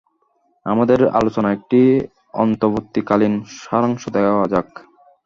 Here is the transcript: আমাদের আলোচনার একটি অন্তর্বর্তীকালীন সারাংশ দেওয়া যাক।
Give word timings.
আমাদের 0.65 0.99
আলোচনার 1.19 1.55
একটি 1.57 1.81
অন্তর্বর্তীকালীন 2.35 3.33
সারাংশ 3.59 4.03
দেওয়া 4.15 4.45
যাক। 4.53 4.69